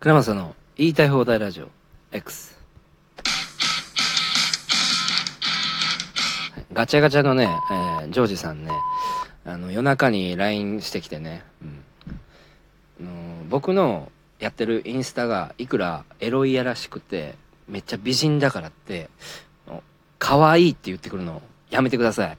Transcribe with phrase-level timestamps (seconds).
[0.00, 1.68] 倉松の言いたい放題ラジオ
[2.10, 2.56] X
[6.72, 8.72] ガチャガチャのね、えー、ジョージさんね
[9.44, 11.42] あの夜中に LINE してきてね、
[12.98, 17.34] うん、の僕のやってるインスタがいくらエロいやらしくて
[17.68, 19.10] めっちゃ美人だからって
[20.18, 22.38] 可愛いって言ってくるのやめてください。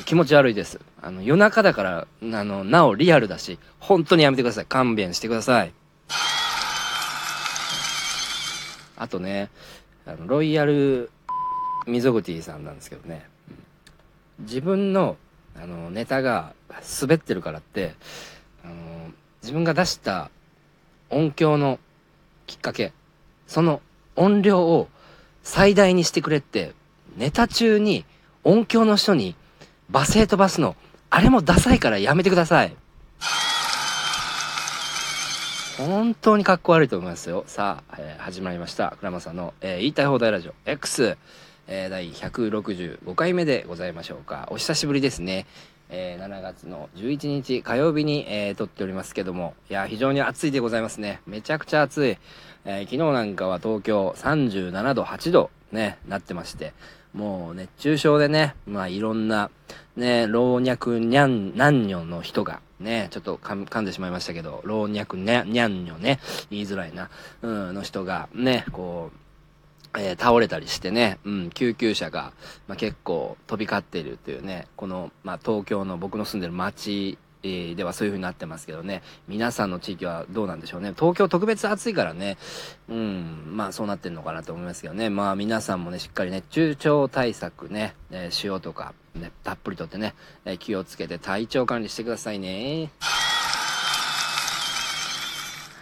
[0.00, 0.80] 気持ち悪いです。
[1.00, 4.66] あの、夜中だから、あの、なおリアルだし、本当にやめてください。
[4.66, 5.72] 勘弁してください。
[8.96, 9.50] あとね、
[10.06, 11.10] あの、ロイヤル
[11.86, 13.26] ミゾグティさんなんですけどね、
[14.40, 15.16] 自分の、
[15.60, 16.54] あの、ネタが
[17.00, 17.94] 滑ってるからって、
[18.64, 18.74] あの、
[19.42, 20.30] 自分が出した
[21.10, 21.78] 音響の
[22.46, 22.92] きっかけ、
[23.46, 23.80] その
[24.16, 24.88] 音量を
[25.42, 26.72] 最大にしてくれって、
[27.16, 28.04] ネタ中に
[28.44, 29.34] 音響の人に
[29.90, 30.76] 罵声飛ばすの、
[31.10, 32.74] あれもダサいからやめてください。
[35.78, 37.44] 本当にかっこ悪いと思いますよ。
[37.46, 38.94] さあ、えー、始まりました。
[38.98, 41.16] 倉間さんの、えー、言いたい放題ラジオ X、
[41.66, 44.48] えー、第165回目でございましょうか。
[44.50, 45.46] お久しぶりですね。
[45.88, 51.20] えー、7月の11日火曜日に、えー、撮っておりますけども、いや、非常に暑いでございますね。
[51.26, 52.18] めちゃくちゃ暑い。
[52.64, 56.72] えー、昨日なんかは東京37度、8度ね、なってまして、
[57.14, 59.50] もう熱中症でね、まあいろんな、
[59.96, 67.10] ね、老若にゃん、男女の人が、ね、ちょっと噛んでしまいましたけど、老若にゃ、にゃん女ね、言いづらいな、
[67.42, 72.32] うん、の人が、ね、こう、えー、倒れたりしてね、うん、救急車が、
[72.66, 79.02] まあ、結構飛び交っているというね、この、まあ、東京の僕の住んでる街えー、ではそういう風になってますけどね。
[79.28, 80.92] 皆さんの地域はどうなんでしょうね。
[80.96, 82.38] 東京特別暑いからね。
[82.88, 85.10] うん、まあそうなってんのかなと思いますけどね。
[85.10, 92.90] まあ皆さんもね、しっかり熱中症対策ね、えー、塩とか、ね、たっぷりとってね、えー、気をつけて体調管理してくださいね。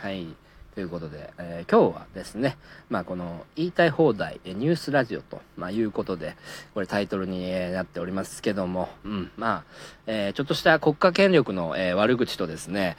[0.03, 0.27] はい。
[0.75, 2.57] ということで、えー、今日はですね、
[2.89, 6.37] まあこの言いたい放題ニュースラジオと、まあ、いうことで、
[6.75, 9.65] これタイトルになっておりますけども、うん、まあ、
[10.07, 12.97] えー、ちょっとした国家権力の、えー、悪口とですね、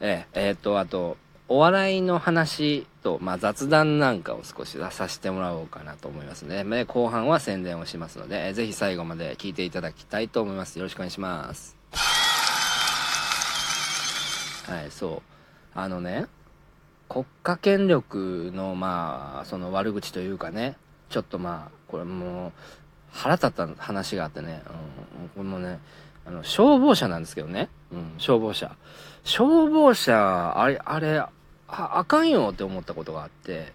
[0.00, 6.64] えー、えー、と、あと、お笑いの話と、まあ、雑談なんかを少しさせてもらおうかなと思いますね。
[6.64, 10.78] で後半は宣伝をしますので、ぜひ最後まで聞いていただきたいと思います。
[10.78, 11.76] よろしくお願いします。
[14.66, 15.22] はい、そう。
[15.74, 16.26] あのね、
[17.14, 20.76] 国家権力の、まあ、その悪口というかね、
[21.10, 22.52] ちょっとまあ、これもう、
[23.12, 24.64] 腹立った話があってね、
[25.16, 25.78] うん、これもね、
[26.26, 28.74] あの、消防車なんですけどね、うん、消防車。
[29.22, 31.30] 消防車、あれ、あれ、あ
[31.68, 33.72] あかんよって思ったことがあって、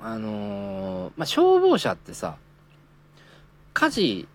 [0.00, 2.38] あのー、まあ、消防車ってさ、
[3.74, 4.26] 火事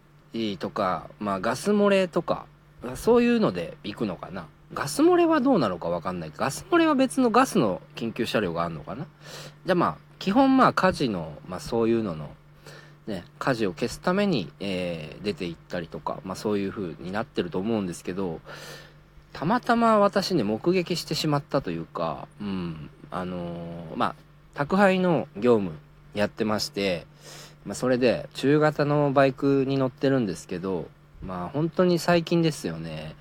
[0.59, 2.45] とか、まあ、ガス漏れとか、
[2.93, 4.45] そういうので行くのかな。
[4.73, 6.31] ガス漏れはどうなのかわかんない。
[6.35, 9.07] ガス漏れは別のガスの緊急車両があるのかな？
[9.65, 12.29] じゃあまあ、基本まあ火事の、まあそういうのの、
[13.07, 18.41] ね、火事を消すために、えー、出て行ったりとか、まあそういう風になってると思うんですけど、
[19.33, 24.15] たまたま私ね、目撃してしまったというか、うん、あのー、まあ、
[24.53, 25.75] 宅配の業務
[26.13, 27.07] やってまして、
[27.65, 30.87] まあそれで中型のバイクに乗ってるんですけど、
[31.25, 33.15] まあ本当に最近ですよね。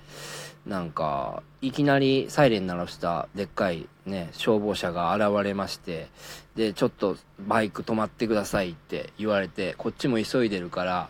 [0.65, 6.07] なんか、いきなりサイレン鳴らしたでっかいね、消防車が現れまして、
[6.55, 11.09] で、ちょっとバイク止まってくださいって言われて、こっちも急いでるから、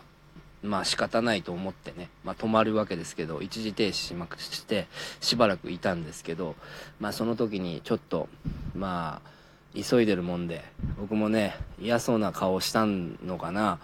[0.62, 4.86] まあ仕方ないと思ってね、まあ止まるわけですけど、一時停止しまくして、
[5.20, 6.54] しばらくいたんですけど、
[7.00, 8.28] まあその時にちょっと、
[8.74, 9.30] まあ、
[9.74, 10.64] 急いでるもんで、
[10.98, 13.78] 僕もね、嫌そうな顔したのかな、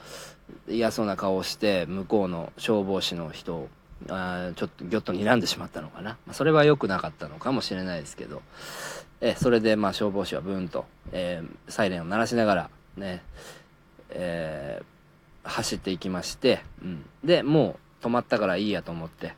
[0.68, 3.68] 嫌そうな顔して、向こうの消防士の人を
[4.08, 6.16] あちょっとギョッと睨んでしまったのかな。
[6.26, 8.42] ま、それは良くなかったのかもしれないですけど、
[9.20, 13.22] えそれでまあ消防士はブーンと、えー、サイレンを鳴らしながら、ね、
[14.10, 17.04] えー、走っていきまして、うん。
[17.24, 19.34] で、もう止まったからいいやと思って、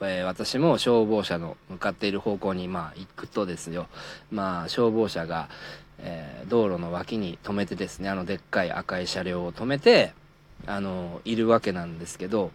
[0.00, 3.88] えー、私も消防車の向かっている方向にまあ行くとですよ、
[4.30, 5.48] まあ消防車が、
[6.02, 10.14] え道路の脇に止めてですね、あのでっかい赤い車両を止めて、
[10.66, 12.50] あの、いるわけなんですけど、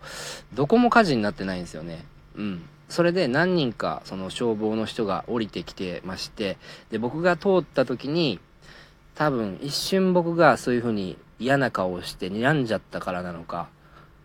[0.53, 2.05] どこも火事になってないんですよね。
[2.35, 2.61] うん。
[2.89, 6.57] それで何人か、その消防の人が降りてきてまして、
[6.91, 8.39] で、僕が通った時に、
[9.15, 13.69] 多分一瞬僕がそういう風に嫌な顔をして睨んじゃったからなのか、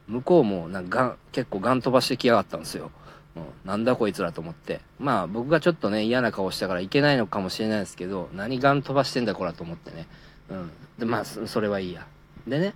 [0.09, 2.91] 向こうもなんか結構ガン飛ばしてきやがったんですよ。
[3.37, 4.81] うん、なんだこいつらと思って。
[4.99, 10.09] まあ僕がちょっとね嫌な顔したからいけないのかもしれないですけど、何ガン飛ばしてんだこらと思ってね。
[10.51, 10.71] うん。
[10.99, 12.07] で、まあそれはいいや。
[12.49, 12.75] でね、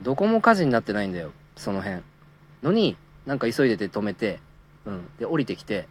[0.00, 2.02] どこも火事になってないんだよ、その辺。
[2.62, 4.40] のに、なんか急いでて止めて、
[4.84, 5.08] うん。
[5.18, 5.88] で、降りてきて、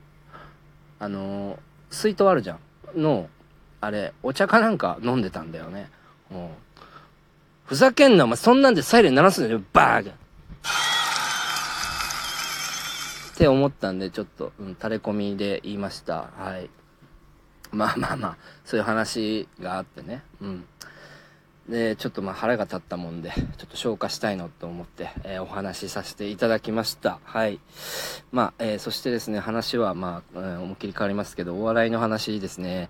[1.00, 1.58] あのー、
[1.90, 2.60] 水筒あるじゃん。
[2.96, 3.30] の
[3.82, 5.90] あれお茶かなんか飲んでたんだよね。
[6.32, 6.36] う
[7.66, 8.38] ふざけんなお前。
[8.38, 9.62] そんなんでサイレン鳴らすんだよ。
[9.74, 10.16] バーガっ
[13.38, 16.30] て思ったんでちょっと、うん、垂れ込みで言いました。
[16.38, 16.70] はい。
[17.72, 20.24] まあまあまあそういう話があってね。
[20.42, 20.66] うん。
[21.70, 27.20] で、ちょっとまあ腹が立ったもんで、ちょっと消化したいのと思って、えー、お話しさせていただきました。
[27.24, 27.60] はい。
[28.32, 32.90] まあ、えー、そしてですね、話はまあ、うん、思いっきり変わりますけど、お笑いの話ですね。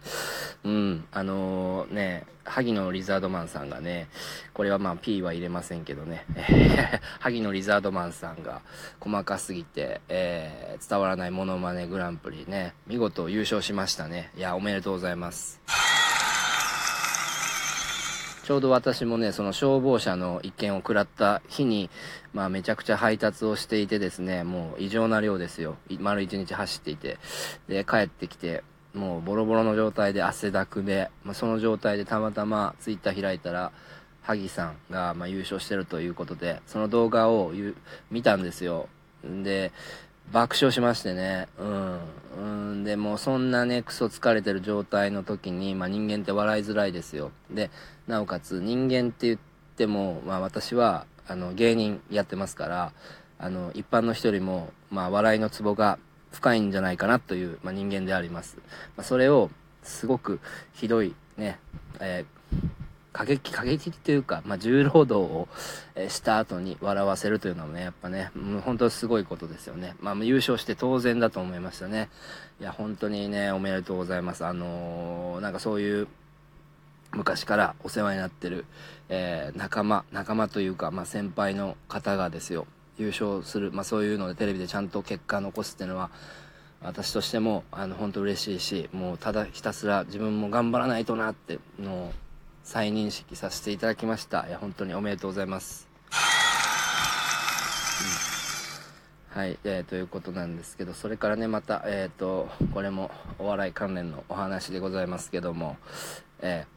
[0.63, 4.07] うん、あのー、ね、萩野リザードマンさんがね、
[4.53, 6.25] これはまあ P は入れませんけどね、
[7.19, 8.61] 萩野リザードマンさんが
[8.99, 14.31] 細かすぎて、えー、伝わらないモノマネグランプリね、見事優勝しましたね。
[14.37, 15.59] いや、おめでとうございます。
[18.45, 21.89] ちょうど私もね、その消防車の一件を食らった日に、
[22.31, 25.77] まあめちゃくちゃ配達をしていてですね、もう異常な量ですよ。
[25.99, 27.17] 丸一日走っていて。
[27.67, 28.63] で、帰ってきて、
[28.93, 33.71] もうボロボロの状態で汗だくで、まあ、その状態でたまたまツイッター開いたら、
[34.21, 37.51] 萩さんがま優勝してるということで、その動画を
[38.11, 38.89] 見たんですよ。
[39.23, 39.71] で、
[40.31, 41.47] 爆笑しましてね。
[41.57, 41.99] うん。
[42.37, 42.83] うん。
[42.83, 47.31] で、もうそんなね、クソ疲れてる状態の時に、まあ人間って笑いづらいですよ。
[47.49, 47.69] で、
[48.07, 49.39] なおかつ人間って言っ
[49.75, 52.93] ても、まあ私は、あの、芸人やってますから、
[53.37, 55.97] あの、一般の人よりも、まあ笑いのツボが
[56.31, 58.57] 深いんじゃないかなという、まあ人間であります。
[58.95, 59.49] まあそれを、
[59.83, 60.39] すごく
[60.73, 61.59] ひどいね、
[61.99, 62.35] えー
[63.15, 65.47] 過激、過激というか、まあ、重労働を、
[65.95, 69.95] えした後に笑わせるというのもね、やっぱね、もう本当すごいことですよね。
[70.01, 72.09] まあ、優勝して当然だと思いましたね。
[72.59, 74.43] いや、本当にね、おめでとうございます。
[74.45, 76.09] あのー、なんかそういう、
[77.15, 78.65] 昔からお世話になってる、
[79.09, 82.67] えー、仲間、仲間というか、まあ、先輩の方がですよ、
[82.97, 86.11] 優勝する、まあ、そういうのでテレビでちゃんと結果残すっていうのは、
[86.81, 92.11] 私としても、あの、本当嬉しいし、もうただひたすら自分も頑張らないとなっての
[92.63, 94.45] 再認識させていただきました。
[94.47, 95.87] いや、本当におめでとうございます。
[99.35, 105.75] はい、えー、ということなんですけど、それからね、また、えっ、ー、と、これもお笑い関連のお話でございますけども、
[106.39, 106.74] えー、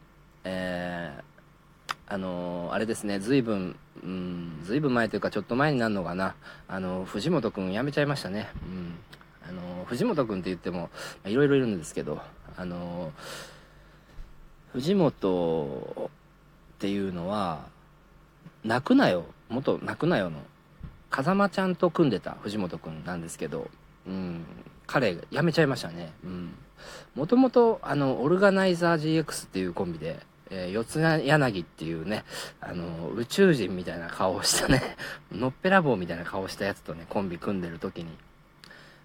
[0.48, 6.34] えー、あのー、あれですね、ずいぶん、うん、ずいぶん前というか、ちょっと前になるのかな、
[6.66, 8.48] あの藤本くん辞めちゃいましたね。
[8.62, 8.94] うん。
[9.48, 10.88] あの藤本くんって言っても、
[11.26, 12.20] いろいろいるんですけど、
[12.56, 13.12] あの
[14.72, 16.10] 藤本
[16.76, 17.66] っていうのは、
[18.64, 20.38] 泣くなよ、元泣くなよの、
[21.10, 23.68] 風間ちゃんと組んでた藤本くんなんですけど、
[24.06, 24.44] うん、
[24.86, 26.12] 彼辞めちゃいましたね。
[26.24, 26.54] うん。
[27.14, 32.24] もともと、あの、オルガナイザー GX っていうコンビで、えー、四つ柳っていうね、
[32.60, 34.82] あの、宇宙人みたいな顔をしたね、
[35.32, 38.06] のっぺらぼうみたいな顔したやつとね、コンビ組んでる時に、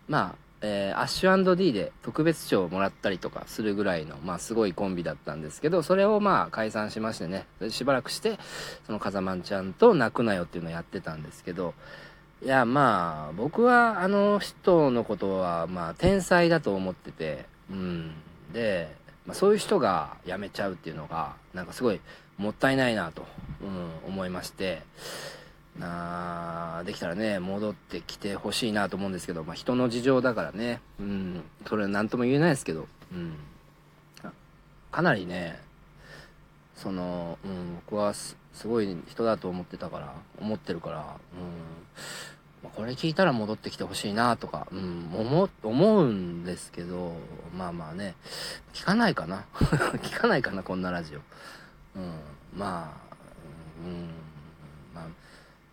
[0.07, 0.36] まあ、
[0.66, 8.39] えー、アッシュ &D で特別賞をもらったりとかするぐらいの、まあ、すごいコンビだったんですけど、それをまあ解散しましてね、しばらくして、
[8.86, 11.74] その風間ちゃんと泣くなよっていうのをやってたんですけど、
[12.42, 18.12] いや、まあ、僕はあの人のことは、まあ、天才だと思ってて、うん。
[18.54, 18.94] で、
[19.25, 22.02] まあ、そういう人が辞めちゃうっていうのが、なんかすごい
[22.38, 23.25] もったいないなと、
[23.62, 24.81] うん、思いまして、
[25.81, 33.34] あできたらね、戻ってきてほしいなと思うんですけど、まあ、人の事情だからね、うん、それは何とも言えないですけど、うん、
[34.92, 35.60] かなりね、
[36.75, 41.06] その、うん、僕はすごい人だと思ってたから、思ってるから、うん、
[42.75, 47.13] これ聞いたら戻ってきてほしいなとか、うん、思、思うんですけど、
[47.56, 48.15] まあまあね、
[48.74, 49.46] 聞かないかな。
[49.53, 51.20] 聞かないかな、こんなラジオ。
[51.96, 52.13] うん、
[52.58, 53.15] まあ、
[53.86, 54.10] うん、
[54.96, 55.06] まあ、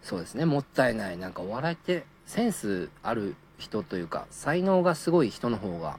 [0.02, 0.44] そうですね。
[0.44, 1.16] もったいない。
[1.16, 5.98] なんかお笑いってセンスある人というか才能がすごい人の方が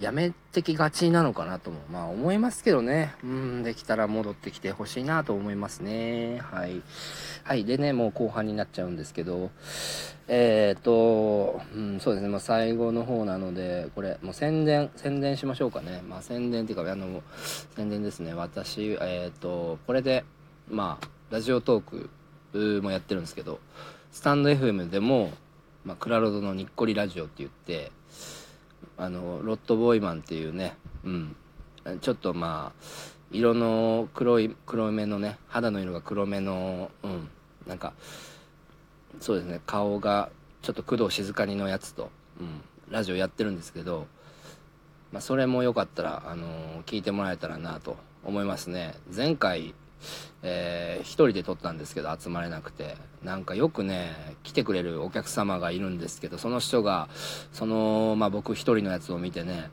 [0.00, 3.14] やめてきがちなのかなともまあ思いますけどね。
[3.22, 6.38] うんできたら戻ってきてほしいなと思いますね。
[6.38, 6.80] はい。
[7.44, 7.66] はい。
[7.66, 9.50] でねもう後半になっちゃうんですけど。
[10.32, 16.02] えっ、ー、と、うん、そうですね、まあ、最後の方なので、これ、もう宣伝、宣伝しましょうかね。
[16.08, 17.24] まあ、宣伝っていうか、あの、
[17.74, 18.32] 宣伝ですね。
[18.32, 20.24] 私、えっ、ー、と、これで、
[20.68, 21.82] まあ、ラジオトー
[22.52, 23.58] クもやってるんですけど、
[24.12, 25.32] スタンド FM でも、
[25.84, 27.90] まあ、クラロドのにっこりラジオって言って、
[28.96, 31.36] あの、ロットボーイマンっていうね、うん、
[32.00, 32.84] ちょっとまあ、
[33.32, 37.28] 色の黒い、黒目のね、肌の色が黒目の、うん、
[37.66, 37.92] なんか、
[39.20, 40.30] そうですね、顔が
[40.62, 42.10] ちょっと工藤静香にのやつと、
[42.40, 44.06] うん、ラジオやってるんですけど、
[45.12, 48.94] まあ、それもよかったら、あのー、聞いてもらえたらなと思いますね。
[49.14, 49.74] 前回、
[50.42, 52.96] えー、一人で撮ったんですけど集まれなくて。
[53.22, 57.08] なんかよくね来てくれるお客様がいるんですけどその人が
[57.52, 59.70] その、まあ、僕一人のやつを見てね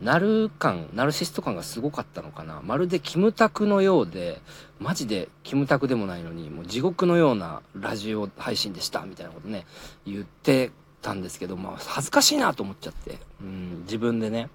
[0.00, 2.62] なる感、ナルシスト感がすごかったのかな。
[2.64, 4.40] まるでキムタクのようで、
[4.78, 9.66] マジでキムタクでもないのに、もう地獄のようなラジオ配信でした、みたいなことね、
[10.06, 10.70] 言って
[11.02, 14.48] たんですけど、まあ、恥ずかしいなと思っちゃって、うん、自分でね、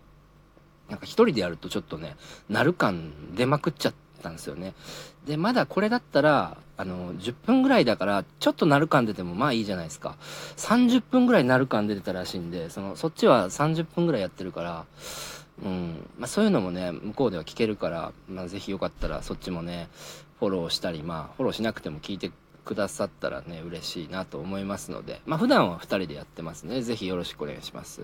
[0.89, 2.15] なんか一人でやるとちょっとね、
[2.49, 3.93] なる感出まくっちゃっ
[4.25, 4.73] たんですよね。
[5.25, 10.17] で、まだこれだったら、あの、10分ぐらいだから、ちょっとなる感出てもまあいいじゃないですか。
[10.57, 14.85] 30分ぐらいなる感出てたらしいんで、その、そっちは30分ぐらいやってるから、
[15.63, 16.09] うん。
[16.17, 19.87] まあそういうのもね、向こうでは聞けるから、まあぜひよかったらそっちもね、
[20.39, 22.31] フォローしたり、まあフォローしなくても聞いて
[22.65, 26.81] くださったらね、嬉しいなと思いますので、まあ普段は2人でやってますね。
[26.81, 28.01] ぜひよろしくお願いします。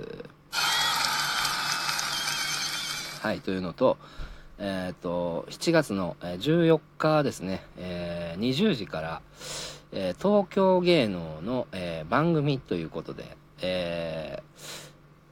[3.22, 3.98] はい、というのと、
[4.64, 9.22] えっ、ー、と、7月の14日ですね、えー、20時から、
[9.92, 13.26] えー、東京芸能の、えー、番組ということで、
[13.64, 14.62] えー、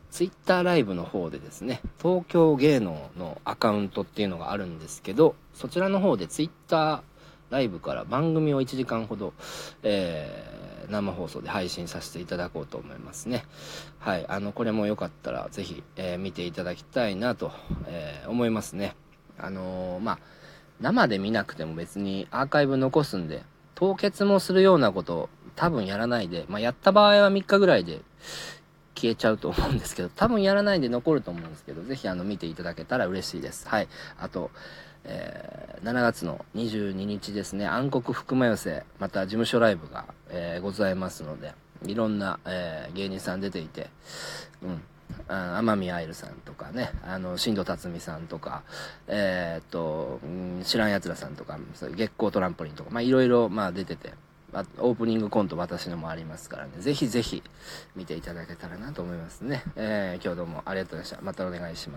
[0.09, 7.01] ツイッターライブの方でですね、東京芸能のアカウントっていうのがあるんですけど、そちらの方でツイッター
[7.51, 9.33] ライブから番組を1時間ほど、
[9.83, 10.59] えー
[10.89, 13.45] 生放送で配信させていただこうと思いますね。
[13.99, 14.25] はい。
[14.27, 17.51] あの、これもよかったらぜひ、えー、見ていただきたいなと、
[17.85, 18.95] えー、思いますね。
[19.39, 20.19] あのー、まあ、
[20.81, 23.43] 生で見なくても別にアーカイブ残すんで、
[23.75, 28.01] 凍結もするようなこと多分やらないで、まあ、やった場合は3日ぐらいで
[28.95, 33.67] 消えちゃうと思うんですけど、多分やらないで残ると思うんですけど、ぜひあの見ていただけたら嬉しいです。
[33.67, 33.87] はい。
[34.17, 34.51] あと、
[35.05, 41.53] えー、7月の22日ですね、暗黒福間寄せ、また事務所ライブが、えー、ございますので、
[41.85, 43.89] いろんな、えー、芸人さん出ていて、
[44.61, 44.81] うん。
[45.27, 48.63] 天海愛理さんとかね、あの、新藤辰巳さんとか、
[49.07, 51.59] えー、っと、うん、知らん奴らさんとか、
[51.95, 54.13] 月光トランポリンとか、まあいろいろ、まあ出てて、
[54.79, 57.43] オープニングコント私のもありますからね、ぜひぜひ
[57.95, 59.63] 見ていただけたらなと思いますね。
[59.75, 61.21] えー、今日どうもありがとうございました。
[61.21, 61.87] またお願いします。